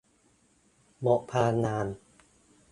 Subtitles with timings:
[1.01, 1.87] หมดพลังงาน